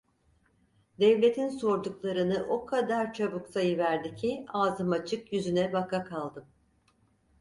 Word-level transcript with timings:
Devletin 0.99 1.49
sorduklarını 1.49 2.45
o 2.49 2.65
kadar 2.65 3.13
çabuk 3.13 3.47
sayıverdi 3.47 4.15
ki, 4.15 4.45
ağzım 4.53 4.91
açık 4.91 5.33
yüzüne 5.33 5.73
bakakaldım. 5.73 6.45